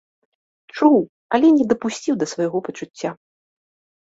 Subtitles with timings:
[0.75, 0.95] Чуў,
[1.37, 3.09] але не дапусціў да свайго пачуцця.